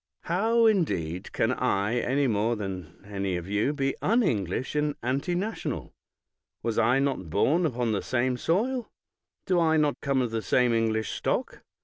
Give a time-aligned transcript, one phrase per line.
[0.23, 5.91] How, indeed, can I, any more than any of you, be unEnglish and antinational?
[6.63, 8.89] Was I not bom upon the same soil?
[9.45, 11.61] Do I not come of the same English stock?